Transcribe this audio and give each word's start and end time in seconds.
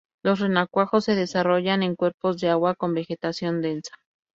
Los 0.23 0.39
renacuajos 0.39 1.03
se 1.05 1.13
desarrollan 1.13 1.83
en 1.83 1.95
cuerpos 1.95 2.39
de 2.41 2.49
agua 2.49 2.73
con 2.73 2.95
vegetación 2.95 3.61
densa. 3.61 3.93